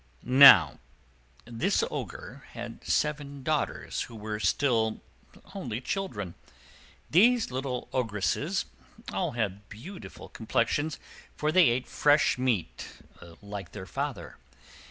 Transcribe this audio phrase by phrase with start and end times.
[0.25, 0.79] Now
[1.45, 4.99] this Ogre had seven daughters, who were still
[5.53, 6.33] only children.
[7.11, 8.65] These little Ogresses
[9.13, 10.97] all had beautiful complexions,
[11.35, 12.87] for they ate fresh meat
[13.43, 14.37] like their father.